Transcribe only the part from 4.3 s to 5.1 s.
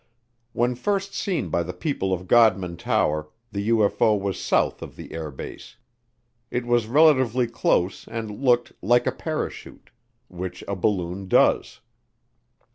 south of